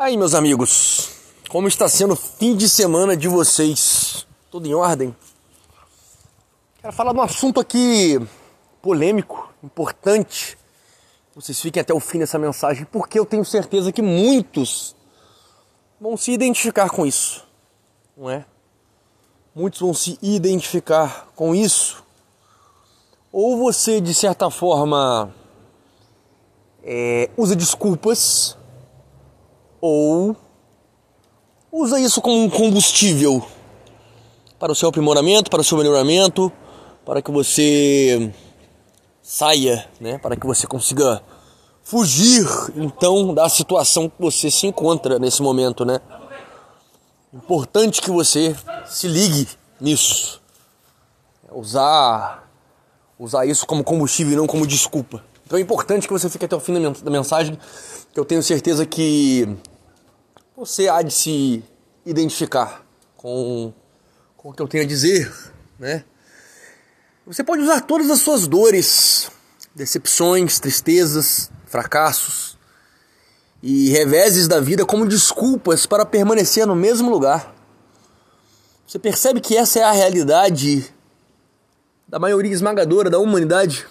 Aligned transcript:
Aí, 0.00 0.16
meus 0.16 0.32
amigos, 0.32 1.10
como 1.48 1.66
está 1.66 1.88
sendo 1.88 2.12
o 2.12 2.16
fim 2.16 2.56
de 2.56 2.68
semana 2.68 3.16
de 3.16 3.26
vocês? 3.26 4.24
Tudo 4.48 4.68
em 4.68 4.72
ordem? 4.72 5.14
Quero 6.80 6.92
falar 6.92 7.12
de 7.12 7.18
um 7.18 7.22
assunto 7.22 7.58
aqui 7.58 8.16
polêmico, 8.80 9.52
importante. 9.60 10.56
Vocês 11.34 11.60
fiquem 11.60 11.80
até 11.80 11.92
o 11.92 11.98
fim 11.98 12.20
dessa 12.20 12.38
mensagem, 12.38 12.84
porque 12.84 13.18
eu 13.18 13.26
tenho 13.26 13.44
certeza 13.44 13.90
que 13.90 14.00
muitos 14.00 14.94
vão 16.00 16.16
se 16.16 16.30
identificar 16.30 16.90
com 16.90 17.04
isso, 17.04 17.44
não 18.16 18.30
é? 18.30 18.44
Muitos 19.52 19.80
vão 19.80 19.92
se 19.92 20.16
identificar 20.22 21.26
com 21.34 21.56
isso. 21.56 22.04
Ou 23.32 23.58
você, 23.58 24.00
de 24.00 24.14
certa 24.14 24.48
forma, 24.48 25.34
é, 26.84 27.28
usa 27.36 27.56
desculpas 27.56 28.56
ou 29.80 30.36
usa 31.72 32.00
isso 32.00 32.20
como 32.20 32.42
um 32.42 32.50
combustível 32.50 33.44
para 34.58 34.72
o 34.72 34.74
seu 34.74 34.88
aprimoramento, 34.88 35.50
para 35.50 35.60
o 35.60 35.64
seu 35.64 35.78
melhoramento, 35.78 36.52
para 37.04 37.22
que 37.22 37.30
você 37.30 38.32
saia, 39.22 39.88
né, 40.00 40.18
para 40.18 40.36
que 40.36 40.46
você 40.46 40.66
consiga 40.66 41.22
fugir 41.82 42.46
então 42.76 43.32
da 43.32 43.48
situação 43.48 44.08
que 44.08 44.16
você 44.18 44.50
se 44.50 44.66
encontra 44.66 45.18
nesse 45.18 45.42
momento, 45.42 45.84
né? 45.84 46.00
Importante 47.32 48.00
que 48.00 48.10
você 48.10 48.56
se 48.86 49.06
ligue 49.06 49.48
nisso. 49.80 50.40
Usar 51.50 52.48
usar 53.18 53.46
isso 53.46 53.66
como 53.66 53.82
combustível 53.82 54.32
e 54.32 54.36
não 54.36 54.46
como 54.46 54.66
desculpa. 54.66 55.24
Então 55.48 55.58
é 55.58 55.62
importante 55.62 56.06
que 56.06 56.12
você 56.12 56.28
fique 56.28 56.44
até 56.44 56.54
o 56.54 56.60
fim 56.60 56.74
da 57.02 57.10
mensagem, 57.10 57.58
que 58.12 58.20
eu 58.20 58.24
tenho 58.26 58.42
certeza 58.42 58.84
que 58.84 59.48
você 60.54 60.90
há 60.90 61.00
de 61.00 61.10
se 61.10 61.64
identificar 62.04 62.84
com, 63.16 63.72
com 64.36 64.50
o 64.50 64.52
que 64.52 64.60
eu 64.60 64.68
tenho 64.68 64.84
a 64.84 64.86
dizer, 64.86 65.32
né? 65.78 66.04
Você 67.26 67.42
pode 67.42 67.62
usar 67.62 67.80
todas 67.80 68.10
as 68.10 68.20
suas 68.20 68.46
dores, 68.46 69.30
decepções, 69.74 70.60
tristezas, 70.60 71.50
fracassos 71.64 72.58
e 73.62 73.88
reveses 73.88 74.48
da 74.48 74.60
vida 74.60 74.84
como 74.84 75.08
desculpas 75.08 75.86
para 75.86 76.04
permanecer 76.04 76.66
no 76.66 76.76
mesmo 76.76 77.08
lugar. 77.08 77.54
Você 78.86 78.98
percebe 78.98 79.40
que 79.40 79.56
essa 79.56 79.78
é 79.78 79.82
a 79.82 79.92
realidade 79.92 80.94
da 82.06 82.18
maioria 82.18 82.52
esmagadora 82.52 83.08
da 83.08 83.18
humanidade? 83.18 83.86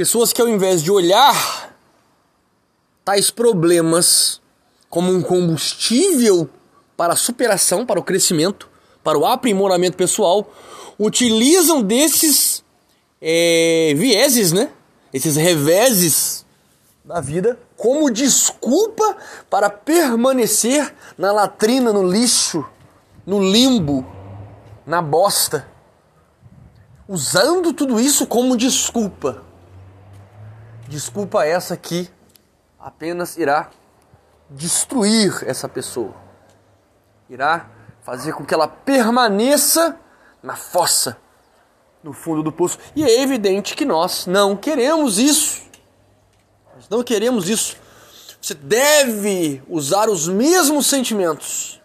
Pessoas 0.00 0.32
que 0.32 0.40
ao 0.40 0.48
invés 0.48 0.82
de 0.82 0.90
olhar 0.90 1.76
tais 3.04 3.30
problemas 3.30 4.40
como 4.88 5.12
um 5.12 5.20
combustível 5.20 6.48
para 6.96 7.12
a 7.12 7.16
superação, 7.16 7.84
para 7.84 8.00
o 8.00 8.02
crescimento, 8.02 8.66
para 9.04 9.18
o 9.18 9.26
aprimoramento 9.26 9.98
pessoal, 9.98 10.50
utilizam 10.98 11.82
desses 11.82 12.64
é, 13.20 13.92
vieses, 13.94 14.52
né? 14.52 14.70
Esses 15.12 15.36
reveses 15.36 16.46
da 17.04 17.20
vida 17.20 17.58
como 17.76 18.10
desculpa 18.10 19.18
para 19.50 19.68
permanecer 19.68 20.94
na 21.18 21.30
latrina, 21.30 21.92
no 21.92 22.10
lixo, 22.10 22.64
no 23.26 23.38
limbo, 23.38 24.10
na 24.86 25.02
bosta. 25.02 25.68
Usando 27.06 27.74
tudo 27.74 28.00
isso 28.00 28.26
como 28.26 28.56
desculpa. 28.56 29.49
Desculpa 30.90 31.46
essa 31.46 31.76
que 31.76 32.10
apenas 32.76 33.36
irá 33.36 33.70
destruir 34.50 35.44
essa 35.46 35.68
pessoa. 35.68 36.12
Irá 37.28 37.70
fazer 38.02 38.32
com 38.32 38.44
que 38.44 38.52
ela 38.52 38.66
permaneça 38.66 39.96
na 40.42 40.56
fossa, 40.56 41.16
no 42.02 42.12
fundo 42.12 42.42
do 42.42 42.50
poço. 42.50 42.76
E 42.96 43.04
é 43.04 43.22
evidente 43.22 43.76
que 43.76 43.84
nós 43.84 44.26
não 44.26 44.56
queremos 44.56 45.16
isso. 45.16 45.62
Nós 46.74 46.88
não 46.88 47.04
queremos 47.04 47.48
isso. 47.48 47.76
Você 48.42 48.54
deve 48.54 49.62
usar 49.68 50.08
os 50.08 50.26
mesmos 50.26 50.88
sentimentos 50.88 51.80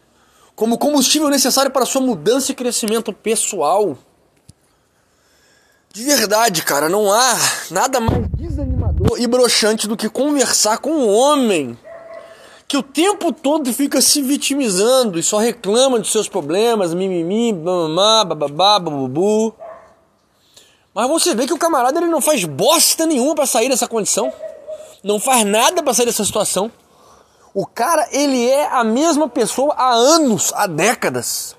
como 0.55 0.79
combustível 0.79 1.29
necessário 1.29 1.69
para 1.69 1.85
sua 1.85 2.01
mudança 2.01 2.51
e 2.51 2.55
crescimento 2.55 3.13
pessoal. 3.13 3.95
De 5.93 6.03
verdade, 6.03 6.63
cara, 6.63 6.89
não 6.89 7.13
há 7.13 7.37
nada 7.69 7.99
mais 7.99 8.34
e 9.17 9.27
broxante 9.27 9.87
do 9.87 9.95
que 9.95 10.09
conversar 10.09 10.79
com 10.79 10.91
um 10.91 11.09
homem 11.09 11.77
que 12.67 12.77
o 12.77 12.83
tempo 12.83 13.31
todo 13.31 13.71
fica 13.71 14.01
se 14.01 14.21
vitimizando 14.21 15.19
e 15.19 15.23
só 15.23 15.37
reclama 15.37 15.99
dos 15.99 16.11
seus 16.11 16.27
problemas, 16.27 16.93
mimimi, 16.93 17.53
bababá, 17.53 18.25
bababá, 18.25 18.79
babubu. 18.79 19.55
Mas 20.93 21.07
você 21.07 21.35
vê 21.35 21.45
que 21.45 21.53
o 21.53 21.57
camarada 21.57 21.99
ele 21.99 22.07
não 22.07 22.21
faz 22.21 22.43
bosta 22.45 23.05
nenhuma 23.05 23.35
para 23.35 23.45
sair 23.45 23.69
dessa 23.69 23.87
condição. 23.87 24.33
Não 25.03 25.19
faz 25.19 25.45
nada 25.45 25.83
para 25.83 25.93
sair 25.93 26.07
dessa 26.07 26.25
situação. 26.25 26.71
O 27.53 27.65
cara, 27.65 28.07
ele 28.11 28.49
é 28.49 28.67
a 28.67 28.83
mesma 28.83 29.29
pessoa 29.29 29.73
há 29.77 29.93
anos, 29.93 30.51
há 30.55 30.67
décadas. 30.67 31.55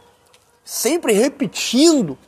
Sempre 0.64 1.12
repetindo, 1.12 2.18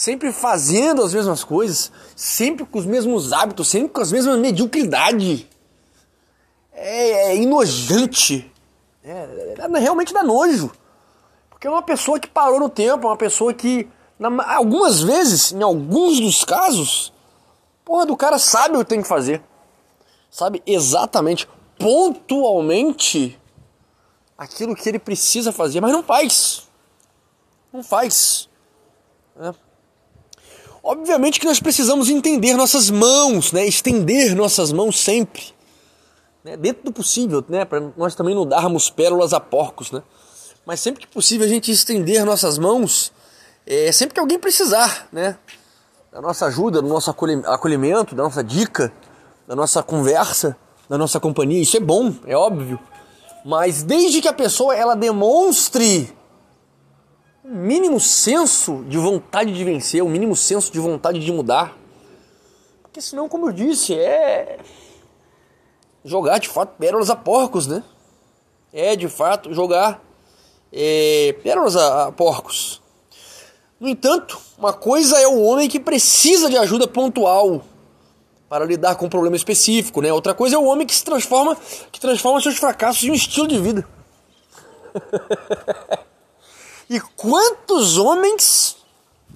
sempre 0.00 0.32
fazendo 0.32 1.02
as 1.02 1.12
mesmas 1.12 1.44
coisas, 1.44 1.92
sempre 2.16 2.64
com 2.64 2.78
os 2.78 2.86
mesmos 2.86 3.34
hábitos, 3.34 3.68
sempre 3.68 3.90
com 3.90 4.00
as 4.00 4.10
mesmas 4.10 4.38
mediocridades 4.38 5.46
é, 6.72 7.32
é 7.32 7.36
enojante. 7.36 8.50
É, 9.04 9.56
é, 9.58 9.78
realmente 9.78 10.14
dá 10.14 10.22
nojo. 10.22 10.72
Porque 11.50 11.66
é 11.66 11.70
uma 11.70 11.82
pessoa 11.82 12.18
que 12.18 12.26
parou 12.26 12.58
no 12.58 12.70
tempo, 12.70 13.06
é 13.06 13.10
uma 13.10 13.16
pessoa 13.18 13.52
que, 13.52 13.86
na, 14.18 14.54
algumas 14.54 15.02
vezes, 15.02 15.52
em 15.52 15.62
alguns 15.62 16.18
dos 16.18 16.46
casos, 16.46 17.12
porra, 17.84 18.06
do 18.06 18.16
cara 18.16 18.38
sabe 18.38 18.76
o 18.76 18.78
que 18.78 18.86
tem 18.86 19.02
que 19.02 19.08
fazer. 19.08 19.42
Sabe 20.30 20.62
exatamente, 20.64 21.46
pontualmente, 21.78 23.38
aquilo 24.38 24.74
que 24.74 24.88
ele 24.88 24.98
precisa 24.98 25.52
fazer, 25.52 25.82
mas 25.82 25.92
não 25.92 26.02
faz. 26.02 26.66
Não 27.70 27.82
faz. 27.82 28.48
É. 29.38 29.69
Obviamente 30.82 31.38
que 31.38 31.46
nós 31.46 31.60
precisamos 31.60 32.08
entender 32.08 32.54
nossas 32.54 32.90
mãos, 32.90 33.52
né? 33.52 33.66
estender 33.66 34.34
nossas 34.34 34.72
mãos 34.72 34.98
sempre 34.98 35.54
né, 36.44 36.56
dentro 36.56 36.84
do 36.84 36.92
possível, 36.92 37.44
né, 37.48 37.64
para 37.64 37.80
nós 37.96 38.14
também 38.14 38.34
não 38.34 38.46
darmos 38.46 38.90
pérolas 38.90 39.32
a 39.32 39.40
porcos, 39.40 39.90
né? 39.90 40.02
Mas 40.64 40.80
sempre 40.80 41.00
que 41.00 41.06
possível 41.06 41.46
a 41.46 41.48
gente 41.48 41.70
estender 41.70 42.24
nossas 42.24 42.58
mãos, 42.58 43.12
é, 43.66 43.90
sempre 43.92 44.14
que 44.14 44.20
alguém 44.20 44.38
precisar, 44.38 45.08
né, 45.12 45.36
da 46.12 46.20
nossa 46.20 46.46
ajuda, 46.46 46.82
do 46.82 46.88
nosso 46.88 47.10
acolhimento, 47.10 48.14
da 48.14 48.22
nossa 48.22 48.42
dica, 48.42 48.92
da 49.46 49.54
nossa 49.54 49.82
conversa, 49.82 50.56
da 50.88 50.98
nossa 50.98 51.20
companhia, 51.20 51.62
isso 51.62 51.76
é 51.76 51.80
bom, 51.80 52.14
é 52.26 52.36
óbvio. 52.36 52.78
Mas 53.44 53.82
desde 53.82 54.20
que 54.20 54.28
a 54.28 54.32
pessoa 54.32 54.74
ela 54.74 54.94
demonstre 54.94 56.12
um 57.44 57.54
mínimo 57.54 57.98
senso 57.98 58.84
de 58.84 58.98
vontade 58.98 59.52
de 59.52 59.64
vencer, 59.64 60.02
um 60.02 60.08
mínimo 60.08 60.36
senso 60.36 60.70
de 60.72 60.78
vontade 60.78 61.18
de 61.18 61.32
mudar, 61.32 61.76
porque 62.90 63.00
senão, 63.00 63.28
como 63.28 63.48
eu 63.48 63.52
disse, 63.52 63.94
é 63.94 64.58
jogar 66.04 66.38
de 66.38 66.48
fato 66.48 66.76
pérolas 66.76 67.08
a 67.08 67.14
porcos, 67.14 67.68
né? 67.68 67.84
É 68.72 68.96
de 68.96 69.08
fato 69.08 69.54
jogar 69.54 70.02
é, 70.72 71.34
pérolas 71.42 71.76
a, 71.76 72.08
a 72.08 72.12
porcos. 72.12 72.82
No 73.78 73.88
entanto, 73.88 74.38
uma 74.58 74.72
coisa 74.72 75.18
é 75.20 75.26
o 75.26 75.40
homem 75.40 75.68
que 75.68 75.78
precisa 75.78 76.50
de 76.50 76.56
ajuda 76.58 76.88
pontual 76.88 77.62
para 78.48 78.64
lidar 78.64 78.96
com 78.96 79.06
um 79.06 79.08
problema 79.08 79.36
específico, 79.36 80.02
né? 80.02 80.12
Outra 80.12 80.34
coisa 80.34 80.56
é 80.56 80.58
o 80.58 80.64
homem 80.64 80.84
que 80.84 80.94
se 80.94 81.04
transforma, 81.04 81.56
que 81.92 82.00
transforma 82.00 82.40
seus 82.40 82.56
fracassos 82.56 83.04
em 83.04 83.12
um 83.12 83.14
estilo 83.14 83.46
de 83.46 83.58
vida. 83.58 83.88
e 86.90 87.00
quantos 87.00 87.96
homens 87.96 88.76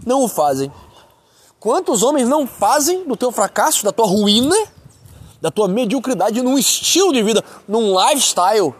não 0.04 0.24
o 0.24 0.28
fazem? 0.28 0.72
Quantos 1.60 2.02
homens 2.02 2.28
não 2.28 2.48
fazem 2.48 3.04
do 3.04 3.16
teu 3.16 3.30
fracasso, 3.30 3.84
da 3.84 3.92
tua 3.92 4.06
ruína, 4.06 4.56
da 5.40 5.52
tua 5.52 5.68
mediocridade 5.68 6.42
num 6.42 6.58
estilo 6.58 7.12
de 7.12 7.22
vida, 7.22 7.44
num 7.68 7.96
lifestyle, 7.96 8.74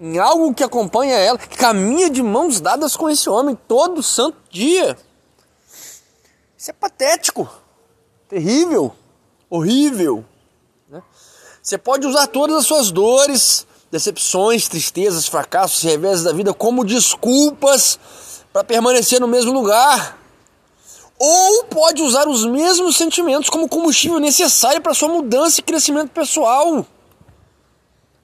em 0.00 0.18
algo 0.18 0.52
que 0.52 0.64
acompanha 0.64 1.14
ela, 1.14 1.38
que 1.38 1.56
caminha 1.56 2.10
de 2.10 2.24
mãos 2.24 2.60
dadas 2.60 2.96
com 2.96 3.08
esse 3.08 3.30
homem 3.30 3.56
todo 3.68 4.02
santo 4.02 4.36
dia. 4.50 4.98
Isso 6.58 6.72
é 6.72 6.74
patético, 6.74 7.48
terrível, 8.28 8.92
horrível. 9.48 10.24
Né? 10.88 11.00
Você 11.62 11.78
pode 11.78 12.04
usar 12.04 12.26
todas 12.26 12.56
as 12.56 12.66
suas 12.66 12.90
dores, 12.90 13.64
decepções, 13.94 14.66
tristezas, 14.66 15.28
fracassos, 15.28 15.82
revés 15.82 16.24
da 16.24 16.32
vida 16.32 16.52
como 16.52 16.84
desculpas 16.84 17.98
para 18.52 18.64
permanecer 18.64 19.20
no 19.20 19.28
mesmo 19.28 19.52
lugar 19.52 20.18
ou 21.16 21.64
pode 21.66 22.02
usar 22.02 22.26
os 22.26 22.44
mesmos 22.44 22.96
sentimentos 22.96 23.48
como 23.48 23.68
combustível 23.68 24.18
necessário 24.18 24.82
para 24.82 24.94
sua 24.94 25.08
mudança 25.08 25.60
e 25.60 25.62
crescimento 25.62 26.10
pessoal. 26.10 26.84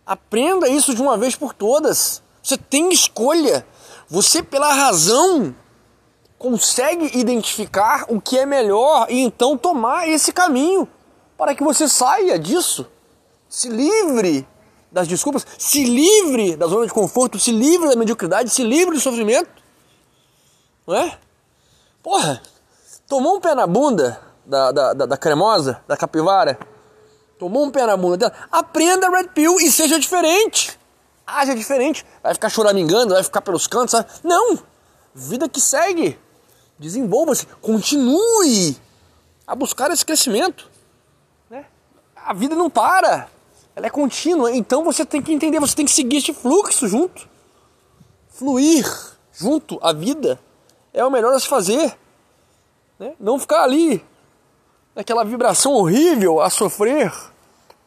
Aprenda 0.04 0.68
isso 0.68 0.92
de 0.92 1.00
uma 1.00 1.16
vez 1.16 1.36
por 1.36 1.54
todas. 1.54 2.20
Você 2.42 2.56
tem 2.56 2.90
escolha. 2.90 3.64
Você, 4.08 4.42
pela 4.42 4.74
razão, 4.74 5.54
consegue 6.36 7.16
identificar 7.16 8.06
o 8.08 8.20
que 8.20 8.36
é 8.36 8.44
melhor 8.44 9.06
e 9.08 9.20
então 9.20 9.56
tomar 9.56 10.08
esse 10.08 10.32
caminho 10.32 10.88
para 11.38 11.54
que 11.54 11.62
você 11.62 11.88
saia 11.88 12.36
disso. 12.40 12.88
Se 13.48 13.68
livre 13.68 14.44
das 14.90 15.06
desculpas, 15.06 15.46
se 15.58 15.84
livre 15.84 16.56
da 16.56 16.66
zona 16.66 16.86
de 16.86 16.92
conforto, 16.92 17.38
se 17.38 17.52
livre 17.52 17.88
da 17.88 17.96
mediocridade, 17.96 18.50
se 18.50 18.62
livre 18.62 18.94
do 18.94 19.00
sofrimento. 19.00 19.50
Não 20.86 20.96
é? 20.96 21.18
Porra, 22.02 22.42
tomou 23.06 23.36
um 23.36 23.40
pé 23.40 23.54
na 23.54 23.66
bunda 23.66 24.20
da, 24.44 24.72
da, 24.72 24.92
da, 24.92 25.06
da 25.06 25.16
cremosa, 25.16 25.82
da 25.86 25.96
capivara, 25.96 26.58
tomou 27.38 27.64
um 27.64 27.70
pé 27.70 27.86
na 27.86 27.96
bunda 27.96 28.16
dela, 28.16 28.34
aprenda 28.50 29.08
Red 29.10 29.28
Pill 29.28 29.60
e 29.60 29.70
seja 29.70 29.98
diferente. 29.98 30.78
Haja 31.26 31.54
diferente. 31.54 32.04
Vai 32.22 32.34
ficar 32.34 32.48
choramingando, 32.48 33.14
vai 33.14 33.22
ficar 33.22 33.40
pelos 33.40 33.66
cantos. 33.66 33.92
Sabe? 33.92 34.08
Não! 34.24 34.58
Vida 35.14 35.48
que 35.48 35.60
segue. 35.60 36.18
Desenvolva-se. 36.78 37.46
Continue 37.60 38.76
a 39.46 39.54
buscar 39.54 39.90
esse 39.92 40.04
crescimento. 40.04 40.68
Né? 41.48 41.64
A 42.16 42.32
vida 42.34 42.56
não 42.56 42.68
para. 42.68 43.28
Ela 43.74 43.86
é 43.86 43.90
contínua. 43.90 44.52
Então 44.52 44.84
você 44.84 45.04
tem 45.04 45.22
que 45.22 45.32
entender, 45.32 45.60
você 45.60 45.76
tem 45.76 45.84
que 45.84 45.92
seguir 45.92 46.18
este 46.18 46.32
fluxo 46.32 46.88
junto. 46.88 47.28
Fluir 48.28 48.86
junto 49.32 49.78
à 49.82 49.92
vida 49.92 50.40
é 50.92 51.04
o 51.04 51.10
melhor 51.10 51.32
a 51.34 51.40
se 51.40 51.48
fazer. 51.48 51.96
Né? 52.98 53.14
Não 53.18 53.38
ficar 53.38 53.62
ali 53.62 54.04
naquela 54.94 55.24
vibração 55.24 55.72
horrível 55.72 56.40
a 56.40 56.50
sofrer 56.50 57.12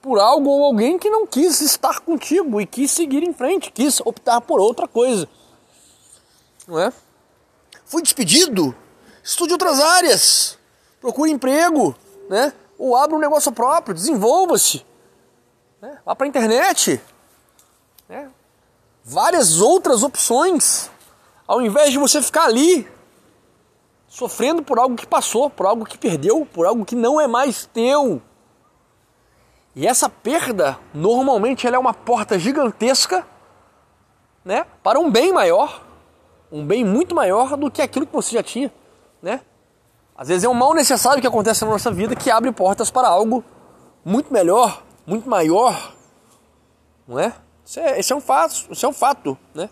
por 0.02 0.20
algo 0.20 0.50
ou 0.50 0.66
alguém 0.66 1.00
que 1.00 1.10
não 1.10 1.26
quis 1.26 1.62
estar 1.62 2.02
contigo 2.02 2.60
e 2.60 2.66
quis 2.66 2.92
seguir 2.92 3.24
em 3.24 3.34
frente, 3.34 3.72
quis 3.72 4.02
optar 4.02 4.42
por 4.42 4.60
outra 4.60 4.88
coisa. 4.88 5.30
Não 6.68 6.78
é? 6.80 6.92
Fui 7.86 8.02
despedido, 8.02 8.76
estude 9.24 9.54
outras 9.54 9.80
áreas, 9.80 10.58
procure 11.00 11.32
emprego, 11.32 11.96
né? 12.30 12.52
Ou 12.78 12.98
abra 12.98 13.16
um 13.16 13.20
negócio 13.20 13.52
próprio, 13.52 13.94
desenvolva-se. 13.94 14.86
Né? 15.84 16.00
Vá 16.06 16.16
para 16.16 16.26
a 16.26 16.30
internet. 16.30 17.02
Né? 18.08 18.32
Várias 19.04 19.60
outras 19.60 20.02
opções. 20.02 20.90
Ao 21.46 21.62
invés 21.62 21.92
de 21.92 21.98
você 21.98 22.22
ficar 22.22 22.46
ali 22.46 22.90
sofrendo 24.08 24.64
por 24.64 24.80
algo 24.80 24.96
que 24.96 25.06
passou, 25.06 25.50
por 25.50 25.66
algo 25.66 25.84
que 25.84 25.98
perdeu, 25.98 26.48
por 26.54 26.66
algo 26.66 26.86
que 26.86 26.96
não 26.96 27.20
é 27.20 27.28
mais 27.28 27.66
teu. 27.66 28.22
E 29.76 29.86
essa 29.86 30.08
perda, 30.08 30.80
normalmente, 30.94 31.68
ela 31.68 31.76
é 31.76 31.80
uma 31.80 31.94
porta 31.94 32.40
gigantesca, 32.40 33.28
né, 34.46 34.66
para 34.82 34.98
um 34.98 35.12
bem 35.12 35.34
maior, 35.34 35.84
um 36.50 36.66
bem 36.66 36.86
muito 36.86 37.14
maior 37.14 37.58
do 37.58 37.70
que 37.70 37.82
aquilo 37.82 38.08
que 38.08 38.14
você 38.14 38.36
já 38.36 38.44
tinha, 38.44 38.72
né? 39.22 39.42
Às 40.16 40.30
vezes 40.30 40.44
é 40.46 40.50
um 40.50 40.54
mal 40.54 40.74
necessário 40.74 41.20
que 41.20 41.28
acontece 41.28 41.66
na 41.66 41.72
nossa 41.72 41.92
vida 41.92 42.16
que 42.16 42.32
abre 42.32 42.52
portas 42.54 42.92
para 42.92 43.08
algo 43.08 43.44
muito 44.06 44.32
melhor, 44.32 44.84
muito 45.06 45.30
maior, 45.30 45.96
não 47.08 47.20
é? 47.20 47.34
Isso 47.66 47.80
é, 47.80 48.00
esse 48.00 48.14
é 48.14 48.16
um 48.16 48.22
fato, 48.22 48.68
isso 48.70 48.86
é 48.86 48.90
um 48.90 48.94
fato, 48.94 49.38
né? 49.54 49.70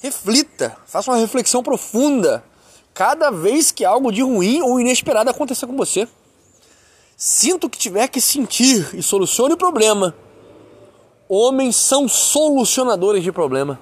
Reflita, 0.00 0.76
faça 0.86 1.10
uma 1.10 1.18
reflexão 1.18 1.62
profunda 1.62 2.42
cada 2.94 3.30
vez 3.30 3.70
que 3.70 3.84
algo 3.84 4.10
de 4.10 4.22
ruim 4.22 4.62
ou 4.62 4.80
inesperado 4.80 5.30
acontecer 5.30 5.66
com 5.66 5.76
você. 5.76 6.08
Sinta 7.16 7.66
o 7.66 7.70
que 7.70 7.78
tiver 7.78 8.08
que 8.08 8.20
sentir 8.20 8.94
e 8.94 9.02
solucione 9.02 9.54
o 9.54 9.56
problema. 9.56 10.14
Homens 11.28 11.76
são 11.76 12.08
solucionadores 12.08 13.22
de 13.22 13.30
problema. 13.30 13.78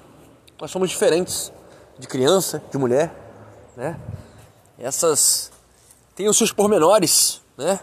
Nós 0.61 0.71
somos 0.71 0.91
diferentes 0.91 1.53
de 1.99 2.07
criança, 2.07 2.63
de 2.71 2.77
mulher, 2.77 3.15
né? 3.77 3.99
Essas 4.79 5.51
têm 6.15 6.29
os 6.29 6.37
seus 6.37 6.53
pormenores, 6.53 7.41
né? 7.57 7.81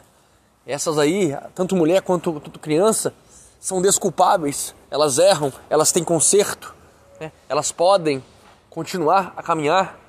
Essas 0.66 0.98
aí, 0.98 1.38
tanto 1.54 1.76
mulher 1.76 2.02
quanto, 2.02 2.34
quanto 2.34 2.60
criança, 2.60 3.14
são 3.60 3.82
desculpáveis. 3.82 4.74
Elas 4.90 5.20
erram, 5.20 5.54
elas 5.70 5.92
têm 5.92 6.04
conserto, 6.04 6.74
né? 7.20 7.32
elas 7.48 7.72
podem 7.72 8.24
continuar 8.70 9.34
a 9.38 9.44
caminhar. 9.44 10.00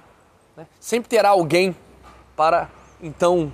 Né? 0.57 0.67
Sempre 0.81 1.11
terá 1.11 1.31
alguém 1.31 1.77
para 2.35 2.71
então 3.03 3.53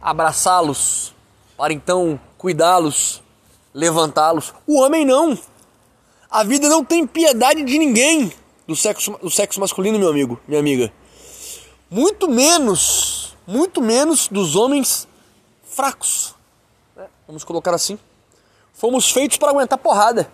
abraçá-los, 0.00 1.14
para 1.56 1.72
então 1.72 2.18
cuidá-los, 2.36 3.22
levantá-los. 3.72 4.52
O 4.66 4.80
homem 4.80 5.04
não. 5.04 5.38
A 6.28 6.42
vida 6.42 6.68
não 6.68 6.84
tem 6.84 7.06
piedade 7.06 7.62
de 7.62 7.78
ninguém 7.78 8.32
do 8.66 8.74
sexo, 8.74 9.12
do 9.22 9.30
sexo 9.30 9.60
masculino, 9.60 9.98
meu 10.00 10.08
amigo, 10.08 10.40
minha 10.48 10.58
amiga. 10.58 10.92
Muito 11.88 12.28
menos, 12.28 13.36
muito 13.46 13.80
menos 13.80 14.26
dos 14.26 14.56
homens 14.56 15.06
fracos. 15.74 16.34
Né? 16.96 17.06
Vamos 17.26 17.44
colocar 17.44 17.74
assim. 17.74 17.98
Fomos 18.72 19.10
feitos 19.10 19.36
para 19.36 19.50
aguentar 19.50 19.78
porrada. 19.78 20.30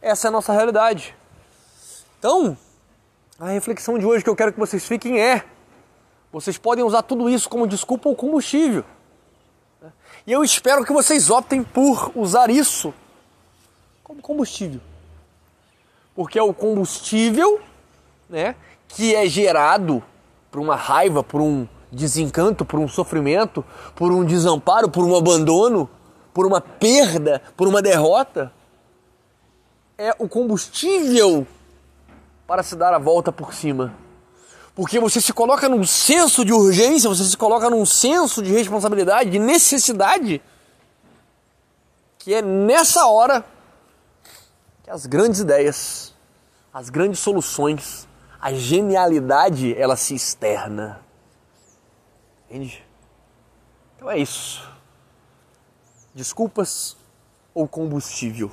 Essa 0.00 0.26
é 0.26 0.28
a 0.28 0.32
nossa 0.32 0.52
realidade. 0.52 1.14
Então, 2.18 2.56
a 3.38 3.48
reflexão 3.48 3.98
de 3.98 4.06
hoje 4.06 4.24
que 4.24 4.30
eu 4.30 4.36
quero 4.36 4.52
que 4.52 4.58
vocês 4.58 4.86
fiquem 4.86 5.20
é: 5.20 5.44
vocês 6.32 6.56
podem 6.56 6.84
usar 6.84 7.02
tudo 7.02 7.28
isso 7.28 7.48
como 7.48 7.66
desculpa 7.66 8.08
ou 8.08 8.16
combustível. 8.16 8.84
E 10.26 10.32
eu 10.32 10.44
espero 10.44 10.84
que 10.84 10.92
vocês 10.92 11.30
optem 11.30 11.62
por 11.62 12.12
usar 12.14 12.50
isso 12.50 12.92
como 14.04 14.20
combustível. 14.20 14.80
Porque 16.14 16.38
é 16.38 16.42
o 16.42 16.52
combustível 16.52 17.60
né, 18.28 18.54
que 18.88 19.14
é 19.14 19.26
gerado 19.26 20.02
por 20.50 20.60
uma 20.60 20.76
raiva, 20.76 21.22
por 21.22 21.40
um 21.40 21.66
desencanto, 21.90 22.64
por 22.64 22.78
um 22.78 22.88
sofrimento, 22.88 23.64
por 23.94 24.12
um 24.12 24.24
desamparo, 24.24 24.90
por 24.90 25.04
um 25.04 25.16
abandono, 25.16 25.88
por 26.32 26.46
uma 26.46 26.60
perda, 26.60 27.42
por 27.56 27.66
uma 27.66 27.82
derrota. 27.82 28.52
É 29.98 30.14
o 30.18 30.28
combustível 30.28 31.46
para 32.46 32.62
se 32.62 32.74
dar 32.74 32.94
a 32.94 32.98
volta 32.98 33.30
por 33.30 33.52
cima. 33.52 33.94
Porque 34.74 34.98
você 34.98 35.20
se 35.20 35.32
coloca 35.32 35.68
num 35.68 35.84
senso 35.84 36.44
de 36.44 36.52
urgência, 36.52 37.08
você 37.08 37.24
se 37.24 37.36
coloca 37.36 37.68
num 37.68 37.84
senso 37.84 38.42
de 38.42 38.50
responsabilidade, 38.50 39.30
de 39.30 39.38
necessidade, 39.38 40.40
que 42.18 42.32
é 42.32 42.40
nessa 42.40 43.06
hora 43.06 43.44
que 44.82 44.90
as 44.90 45.06
grandes 45.06 45.40
ideias, 45.40 46.14
as 46.72 46.88
grandes 46.88 47.20
soluções, 47.20 48.08
a 48.40 48.52
genialidade, 48.52 49.74
ela 49.76 49.96
se 49.96 50.14
externa. 50.14 51.00
Entende? 52.50 52.84
Então 53.94 54.10
é 54.10 54.18
isso. 54.18 54.68
Desculpas 56.12 56.96
ou 57.54 57.68
combustível? 57.68 58.50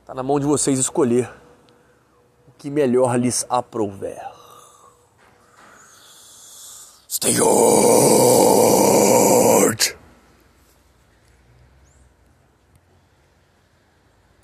Está 0.00 0.12
na 0.12 0.22
mão 0.22 0.38
de 0.38 0.44
vocês 0.44 0.78
escolher 0.78 1.32
o 2.46 2.52
que 2.58 2.68
melhor 2.68 3.18
lhes 3.18 3.46
aprouver. 3.48 4.22
Stay! 7.08 7.34